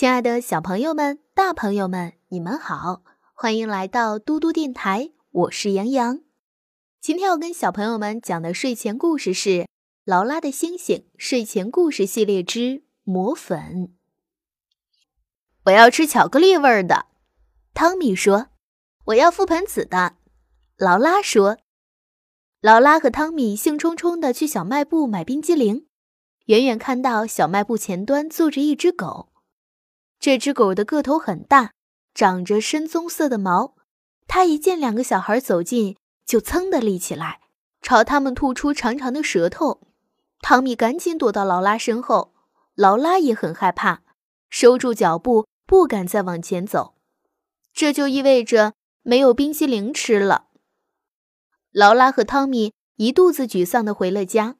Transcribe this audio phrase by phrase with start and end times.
[0.00, 3.02] 亲爱的小朋友们、大朋友们，你们好，
[3.34, 6.20] 欢迎来到嘟嘟电台，我是杨洋。
[7.02, 9.50] 今天要跟小朋友们讲的睡前故事是
[10.06, 13.92] 《劳拉的星星》睡前故事系列之魔粉。
[15.64, 17.04] 我要吃巧克力味儿的，
[17.74, 18.46] 汤米说。
[19.04, 20.14] 我要覆盆子的，
[20.78, 21.58] 劳拉说。
[22.62, 25.86] 劳拉和汤米兴冲冲地去小卖部买冰激凌，
[26.46, 29.29] 远远看到小卖部前端坐着一只狗。
[30.20, 31.72] 这只狗的个头很大，
[32.14, 33.74] 长着深棕色的毛。
[34.26, 35.96] 它一见两个小孩走近，
[36.26, 37.40] 就噌地立起来，
[37.80, 39.80] 朝他们吐出长长的舌头。
[40.42, 42.34] 汤米赶紧躲到劳拉身后，
[42.74, 44.02] 劳拉也很害怕，
[44.50, 46.94] 收住脚步，不敢再往前走。
[47.72, 50.48] 这就意味着没有冰激凌吃了。
[51.72, 54.56] 劳拉和汤米一肚子沮丧地回了家。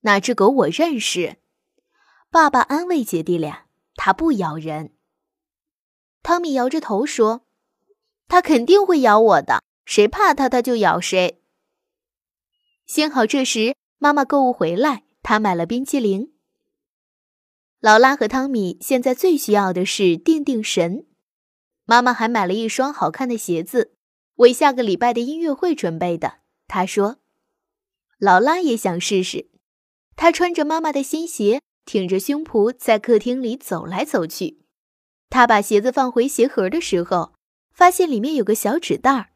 [0.00, 1.36] 那只狗我认识，
[2.30, 3.67] 爸爸安慰姐弟俩。
[3.98, 4.94] 它不咬人。
[6.22, 7.44] 汤米摇着头说
[8.28, 11.42] ：“它肯定会咬我的，谁怕它，它就咬谁。”
[12.86, 16.32] 幸好这时妈妈购物回来，她买了冰淇淋。
[17.80, 21.06] 劳拉和汤米现在最需要的是定定神。
[21.84, 23.96] 妈妈还买了一双好看的鞋子，
[24.36, 26.38] 为下个礼拜的音乐会准备的。
[26.68, 27.18] 她说
[28.18, 29.50] ：“劳拉也想试试。”
[30.14, 31.60] 她穿着妈妈的新鞋。
[31.88, 34.58] 挺着胸脯在客厅里走来走去，
[35.30, 37.32] 他把鞋子放回鞋盒的时候，
[37.72, 39.30] 发现里面有个小纸袋儿，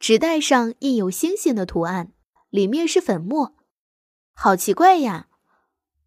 [0.00, 2.10] 纸袋上印有星星的图案，
[2.50, 3.54] 里面是粉末，
[4.34, 5.28] 好奇怪呀！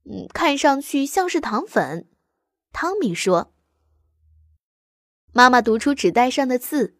[0.03, 2.09] 嗯，看上去像是糖粉。
[2.73, 3.53] 汤米说。
[5.31, 6.97] 妈妈读出纸袋上的字：“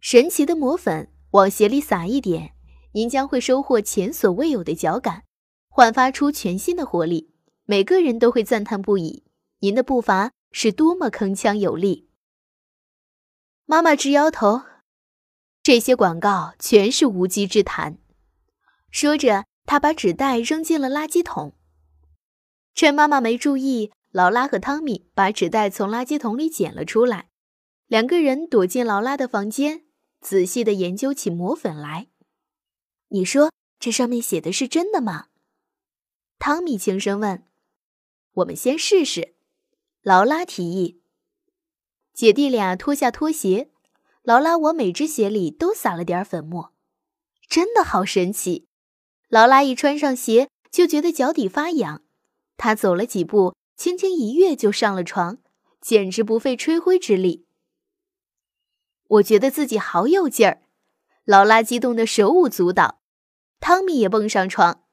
[0.00, 2.54] 神奇的魔粉，往鞋里撒一点，
[2.92, 5.24] 您将会收获前所未有的脚感，
[5.68, 7.30] 焕发出全新的活力。”
[7.64, 9.24] 每个人都会赞叹不已，
[9.60, 12.08] 您的步伐是多么铿锵有力。
[13.64, 14.62] 妈妈直摇头，
[15.62, 17.98] 这些广告全是无稽之谈。
[18.90, 21.56] 说着，她把纸袋扔进了垃圾桶。
[22.74, 27.28] 趁妈妈没注意，劳拉和汤米把纸袋从垃圾桶里捡了出来。
[27.86, 29.84] 两个人躲进劳拉的房间，
[30.20, 32.08] 仔细的研究起魔粉来。
[33.08, 35.28] 你说这上面写的是真的吗？
[36.38, 37.44] 汤米轻声问。
[38.34, 39.34] 我们先试试，
[40.00, 41.02] 劳拉提议。
[42.14, 43.70] 姐弟俩脱下拖鞋，
[44.22, 46.72] 劳拉往每只鞋里都撒了点粉末，
[47.46, 48.66] 真的好神奇。
[49.28, 52.02] 劳拉一穿上鞋就觉得脚底发痒，
[52.56, 55.38] 她走了几步，轻轻一跃就上了床，
[55.80, 57.46] 简直不费吹灰之力。
[59.08, 60.62] 我觉得自己好有劲儿，
[61.24, 63.02] 劳拉激动的手舞足蹈。
[63.60, 64.84] 汤米也蹦上床，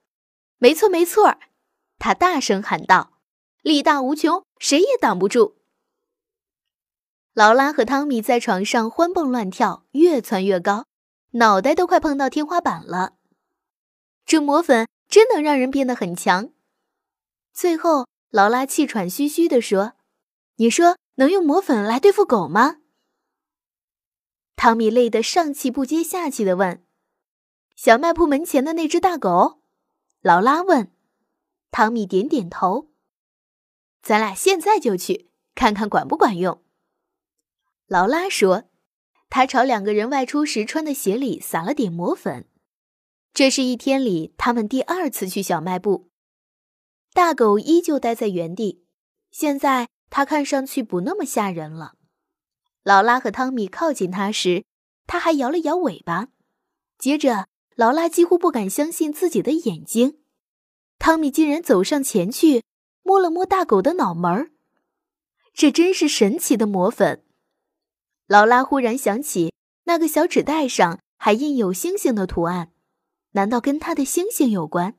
[0.57, 1.37] 没错没错，
[1.97, 3.18] 他大声喊道。
[3.61, 5.57] 力大无穷，谁也挡不住。
[7.33, 10.85] 劳拉和汤米在床上欢蹦乱跳，越窜越高，
[11.31, 13.17] 脑袋都快碰到天花板了。
[14.25, 16.51] 这魔粉真能让人变得很强。
[17.53, 19.93] 最后，劳拉气喘吁吁地说
[20.57, 22.77] ：“你说能用魔粉来对付狗吗？”
[24.55, 26.85] 汤米累得上气不接下气地问
[27.75, 29.61] ：“小卖铺门前的那只大狗？”
[30.21, 30.91] 劳拉问。
[31.71, 32.88] 汤米点点头。
[34.01, 36.63] 咱俩现在就去看看管不管用。
[37.87, 38.65] 劳拉说
[39.29, 42.47] ：“她朝两个人外出时穿的鞋里撒了点魔粉。”
[43.33, 46.09] 这是一天里他们第二次去小卖部。
[47.13, 48.83] 大狗依旧待在原地，
[49.31, 51.93] 现在它看上去不那么吓人了。
[52.83, 54.65] 劳拉和汤米靠近它时，
[55.05, 56.29] 它还摇了摇尾巴。
[56.97, 60.19] 接着，劳拉几乎不敢相信自己的眼睛，
[60.97, 62.63] 汤米竟然走上前去。
[63.09, 64.51] 摸了摸大狗的脑门儿，
[65.51, 67.25] 这真是神奇的魔粉。
[68.27, 69.51] 劳拉忽然想起，
[69.85, 72.71] 那个小纸袋上还印有星星的图案，
[73.31, 74.93] 难道跟他的星星有关？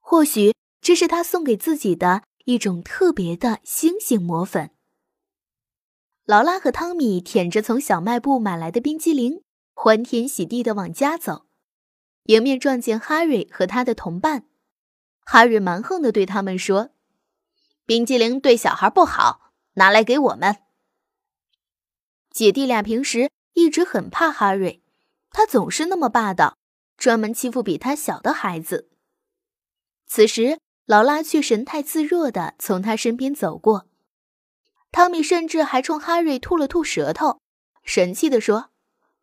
[0.00, 4.70] 或许这是他送给自己的一种特别的星星魔粉。
[6.24, 9.42] 劳拉和汤米舔着从小卖部买来的冰激凌，
[9.74, 11.44] 欢天喜地的往家走，
[12.22, 14.46] 迎面撞见哈瑞和他的同伴。
[15.26, 16.92] 哈瑞蛮横的对他们说。
[17.86, 20.56] 冰激凌对小孩不好，拿来给我们。
[22.30, 24.82] 姐弟俩平时一直很怕哈瑞，
[25.30, 26.56] 他总是那么霸道，
[26.96, 28.88] 专门欺负比他小的孩子。
[30.06, 33.86] 此时，劳拉却神态自若的从他身边走过。
[34.90, 37.40] 汤米甚至还冲哈瑞吐了吐舌头，
[37.82, 38.70] 神气的说：“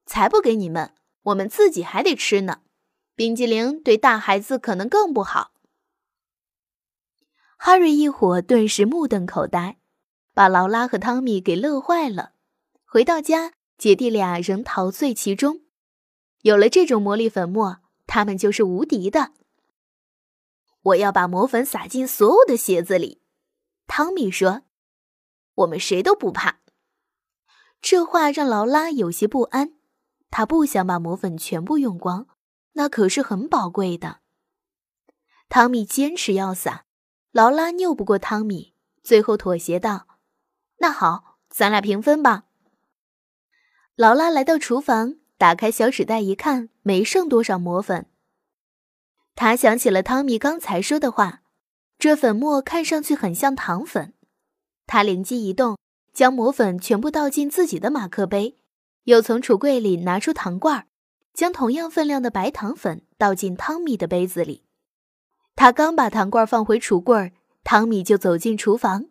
[0.06, 0.94] 才不给你们，
[1.24, 2.62] 我们自己还得吃呢。
[3.16, 5.52] 冰激凌对大孩子可能更不好。”
[7.64, 9.78] 哈瑞一伙顿时目瞪口呆，
[10.34, 12.32] 把劳拉和汤米给乐坏了。
[12.86, 15.62] 回到家，姐弟俩仍陶醉其中。
[16.42, 17.78] 有了这种魔力粉末，
[18.08, 19.34] 他们就是无敌的。
[20.82, 23.22] 我要把魔粉撒进所有的鞋子里，
[23.86, 24.64] 汤米说
[25.54, 26.62] ：“我们谁都不怕。”
[27.80, 29.74] 这话让劳拉有些不安，
[30.32, 32.26] 她不想把魔粉全部用光，
[32.72, 34.22] 那可是很宝贵的。
[35.48, 36.86] 汤米坚持要撒，
[37.32, 38.74] 劳拉拗不过汤米，
[39.04, 40.06] 最后妥协道
[40.80, 42.44] ：“那好，咱俩平分吧。”
[43.96, 48.08] 劳拉来到厨房，打开小纸袋一看，没剩多少魔粉。
[49.34, 51.42] 他想起了汤米刚才说的话，
[51.98, 54.14] 这粉末看上去很像糖粉。
[54.86, 55.78] 他灵机一动，
[56.12, 58.58] 将魔粉全部倒进自己的马克杯，
[59.06, 60.86] 又从橱柜里拿出糖罐，
[61.34, 64.66] 将同样分量的白糖粉倒进汤米的杯子里。
[65.56, 67.34] 他刚把糖罐放回橱柜，
[67.64, 69.08] 汤米就走进厨房。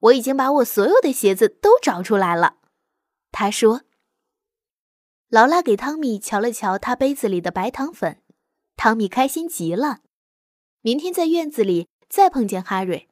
[0.00, 2.58] 我已经把我所有的鞋子都找出来了，
[3.32, 3.82] 他说。
[5.28, 8.22] 劳拉给汤米瞧了瞧他杯子里的白糖粉。
[8.76, 9.98] 汤米开心极了，
[10.80, 13.08] 明天在院子里再碰见哈瑞，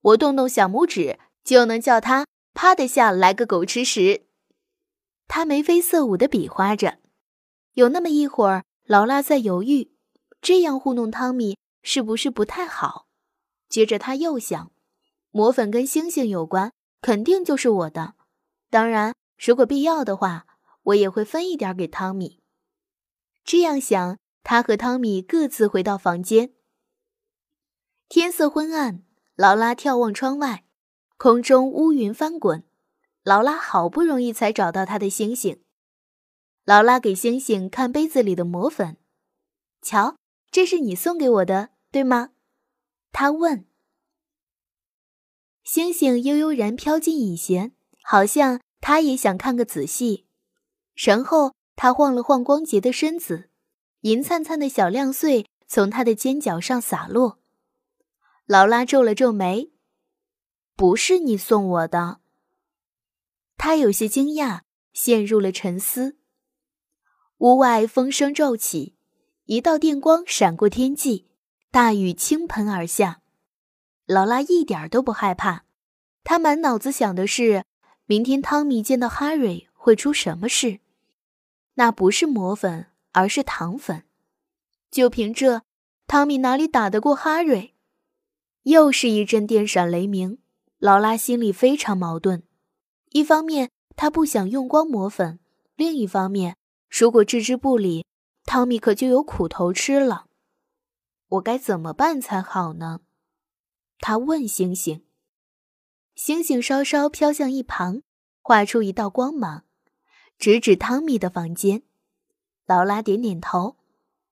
[0.00, 4.26] 我动动小拇指就能叫他啪的下来个狗吃屎。
[5.28, 6.98] 他眉飞色舞的比划着，
[7.74, 9.89] 有那么一会儿，劳拉在犹豫，
[10.40, 13.06] 这样糊弄汤米是不是不太好？
[13.68, 14.72] 接着他又想，
[15.30, 18.14] 魔粉跟星星有关，肯定就是我的。
[18.68, 20.46] 当然，如果必要的话，
[20.82, 22.42] 我也会分一点给汤米。
[23.44, 24.18] 这样想。
[24.42, 26.54] 他和汤米各自回到房间。
[28.08, 29.04] 天色昏暗，
[29.36, 30.64] 劳拉眺望窗外，
[31.18, 32.64] 空中乌云翻滚。
[33.22, 35.62] 劳拉好不容易才找到他的星星。
[36.64, 38.96] 劳拉给星星看杯子里的魔粉，
[39.82, 40.16] 瞧，
[40.50, 42.30] 这是你送给我的，对吗？
[43.12, 43.66] 他问。
[45.62, 50.26] 星星悠悠然飘进椅弦，好像他也想看个仔细。
[50.94, 53.48] 然后他晃了晃光洁的身子。
[54.02, 57.38] 银灿灿的小亮碎从他的肩角上洒落，
[58.46, 59.70] 劳拉皱了皱眉
[60.74, 62.20] ：“不是你送我的。”
[63.58, 64.62] 他有些惊讶，
[64.94, 66.16] 陷入了沉思。
[67.38, 68.96] 屋外风声骤起，
[69.50, 71.24] 一道电光闪过天际，
[71.72, 73.20] 大雨倾盆而下。
[74.06, 75.64] 劳拉一点都不害怕，
[76.22, 77.64] 她满脑子想的是：
[78.06, 80.78] 明天汤米见到哈瑞会出什么事？
[81.74, 82.86] 那不是魔粉。
[83.10, 84.04] 而是糖粉，
[84.88, 85.62] 就凭这，
[86.06, 87.74] 汤米哪里打得过哈瑞？
[88.62, 90.38] 又是一阵电闪雷鸣，
[90.78, 92.44] 劳拉心里非常矛盾。
[93.10, 95.40] 一方面，她不想用光魔粉；
[95.74, 96.56] 另一方面，
[96.88, 98.06] 如果置之不理，
[98.52, 100.26] 汤米可就有苦头吃了。
[101.28, 102.98] 我该怎么办才好呢？
[104.00, 105.06] 他问星星。
[106.16, 108.02] 星星稍稍飘向一旁，
[108.42, 109.62] 画出一道光芒，
[110.36, 111.84] 直指汤米的房间。
[112.66, 113.76] 劳拉点点头：“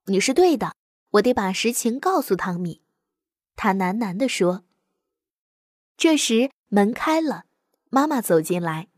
[0.06, 0.75] 你是对的，
[1.11, 2.82] 我得把实情告诉汤米。”
[3.55, 4.64] 他喃喃地说。
[5.97, 7.44] 这时门开了，
[7.88, 8.88] 妈妈走进来，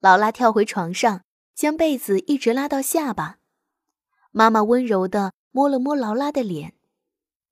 [0.00, 1.24] 劳拉跳回床上，
[1.54, 3.38] 将被子一直拉到下巴。
[4.38, 6.74] 妈妈温柔地摸了摸劳拉的脸：“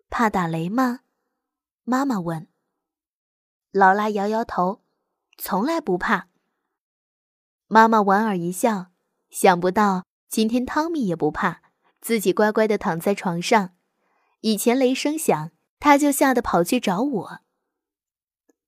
[0.09, 1.01] 怕打雷吗？”
[1.83, 2.47] 妈妈问。
[3.73, 4.85] 劳拉摇摇头
[5.37, 6.29] ：“从来不怕。”
[7.67, 8.93] 妈妈莞尔一笑，
[9.31, 10.07] 想不到。
[10.29, 11.61] 今天汤米也不怕，
[12.01, 13.75] 自己乖乖的躺在床上。
[14.43, 15.51] 以前雷声响，
[15.81, 17.41] 他就吓得跑去找我。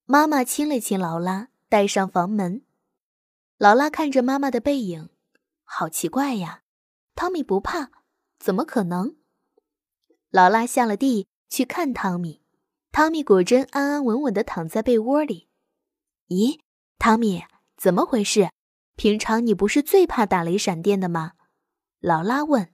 [0.07, 2.63] 妈妈亲了亲劳拉，带上房门。
[3.59, 5.09] 劳拉看着妈妈的背影，
[5.63, 6.65] 好奇怪呀，
[7.15, 7.93] 汤米不怕，
[8.39, 9.17] 怎么可能？
[10.31, 12.43] 劳拉下了地去看汤米，
[12.93, 15.49] 汤米果真安安稳稳的躺在被窝里。
[16.29, 16.61] 咦，
[16.99, 17.43] 汤米，
[17.77, 18.51] 怎么回事？
[18.97, 21.33] 平常你不是最怕打雷闪电的吗？
[22.01, 22.73] 劳拉问：“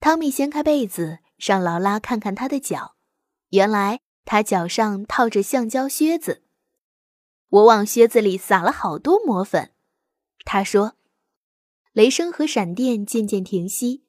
[0.00, 2.96] 汤米掀开被子，让劳拉看看他的脚。
[3.50, 6.44] 原来他脚上套着橡胶靴子。
[7.48, 9.72] 我往靴子里撒了好多魔粉。”
[10.44, 10.94] 他说。
[11.92, 14.03] 雷声和闪电渐渐停息，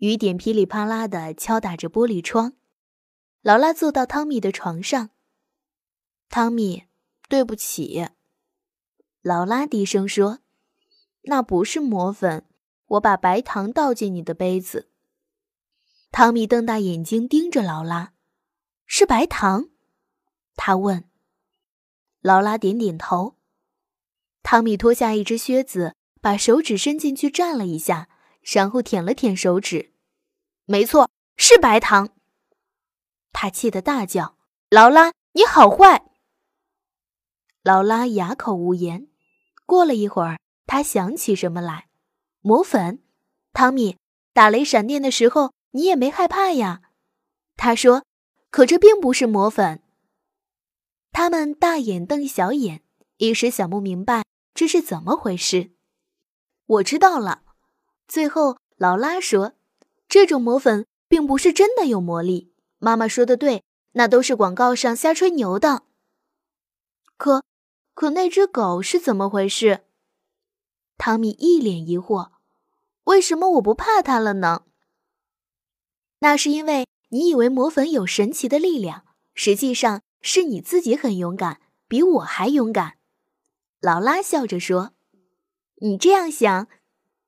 [0.00, 2.54] 雨点噼里啪啦的敲打着玻璃窗。
[3.42, 5.10] 劳拉坐到汤米的床上。
[6.30, 6.84] 汤米，
[7.28, 8.08] 对不起。
[9.20, 10.38] 劳拉低声说
[11.24, 12.46] ：“那不是魔粉。”
[12.90, 14.90] 我把白糖倒进你的杯子。
[16.10, 18.14] 汤米瞪大眼睛盯着劳拉，
[18.86, 19.68] 是白糖？
[20.56, 21.04] 他问。
[22.20, 23.36] 劳拉点点头。
[24.42, 28.08] 汤米脱下一只靴子，把手指伸进去蘸了一下，
[28.40, 29.89] 然后舔了舔手指。
[30.64, 32.10] 没错，是白糖。
[33.32, 34.36] 他气得大叫
[34.70, 36.06] ：“劳拉，你好坏！”
[37.62, 39.08] 劳拉哑口无言。
[39.66, 41.88] 过了一会儿，他想起什么来
[42.40, 43.02] ：“魔粉，
[43.52, 43.96] 汤米，
[44.32, 46.82] 打雷闪电的时候你也没害怕呀？”
[47.56, 48.04] 他说
[48.50, 49.82] ：“可这并不是魔粉。”
[51.12, 52.82] 他们大眼瞪小眼，
[53.18, 54.24] 一时想不明白
[54.54, 55.72] 这是怎么回事。
[56.66, 57.42] 我知道了。
[58.08, 59.52] 最后，劳拉说
[60.10, 62.52] ：“这种魔粉并不是真的有魔力。”
[62.82, 63.62] 妈妈说的对，
[63.92, 65.84] 那都是广告上瞎吹牛的。
[67.16, 67.44] 可，
[67.94, 69.84] 可那只狗是怎么回事？
[70.96, 72.30] 汤米一脸疑惑
[73.04, 74.64] ：“为什么我不怕它了呢？”
[76.20, 82.98] 那是因为你以为魔粉有神奇的力量，实际上是你自己很勇敢，比我还勇敢。”
[83.80, 84.92] 劳拉笑着说。
[85.82, 86.66] “你这样想？”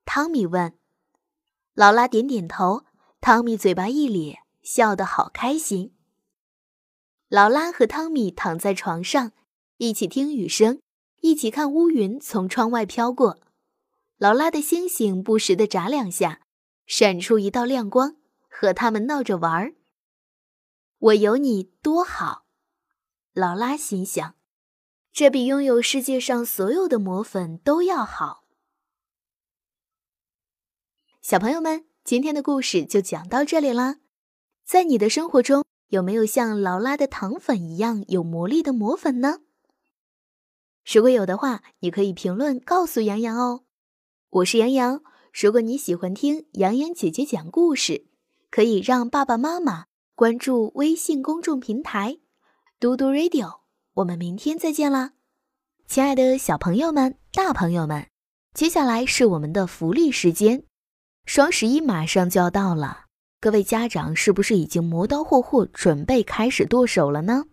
[0.05, 0.79] 汤米问。
[1.75, 2.85] 劳拉点点头。
[3.21, 4.43] 汤米嘴巴一咧。
[4.63, 5.93] 笑得好开心。
[7.29, 9.33] 劳拉和汤米躺在床上，
[9.79, 10.81] 一起听雨声，
[11.21, 13.41] 一起看乌云从窗外飘过。
[14.19, 16.43] 劳拉的星星不时地眨两下，
[16.87, 18.17] 闪出一道亮光，
[18.49, 19.75] 和他们闹着玩儿。
[20.99, 22.45] 我有你多好，
[23.33, 24.37] 劳拉心想，
[25.13, 28.42] 这比拥有世界上所有的魔粉都要好。
[31.23, 33.99] 小朋友们，今天的故事就讲到这里啦。
[34.65, 39.39] 在你的生活中，有没有像劳拉的糖粉一样有魔力的魔粉呢？
[40.85, 43.63] 如果有的话，你可以评论告诉洋洋哦。
[44.31, 45.01] 我是洋洋，
[45.33, 48.09] 如果你喜欢听洋洋姐姐讲故事，
[48.51, 49.85] 可以让爸爸妈妈
[50.17, 52.19] 关注微信公众平台
[52.81, 53.61] “嘟嘟 Radio”。
[53.95, 55.13] 我们明天再见啦，
[55.87, 58.09] 亲爱的小朋友们、大朋友们，
[58.55, 60.65] 接下来是我们的福利时间，
[61.25, 63.05] 双十一马上就要到了。
[63.41, 67.45] 各位家长是不是已经磨刀霍霍，准备开始剁手了呢？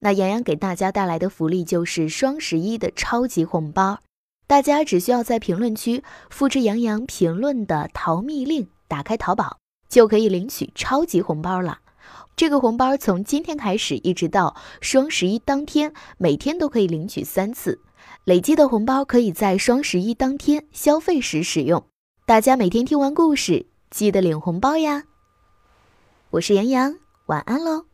[0.00, 4.00] 那洋洋给大家带来的福利就是双十一的超级红包，
[4.46, 11.80] 大家只需要在评论区复制洋洋评论的淘密令，打开淘宝就可以领取超级红包了。
[12.34, 17.80] 这个红包从今天开始一直到双十一当天，每天都可以领取三次，
[18.24, 21.84] 累积的红包可以在双十一当天消费时使用。
[22.30, 25.02] 大家每天听完故事，记得领红包呀！
[26.30, 26.94] 我是杨洋，
[27.26, 27.86] 晚安喽。